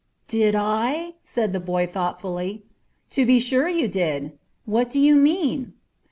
"Did 0.27 0.55
I?" 0.55 1.13
said 1.21 1.53
the 1.53 1.59
boy 1.59 1.85
thoughtfully. 1.85 2.63
"To 3.11 3.23
be 3.23 3.39
sure 3.39 3.69
you 3.69 3.87
did. 3.87 4.31
What 4.65 4.89
do 4.89 4.99
you 4.99 5.15
mean." 5.15 5.73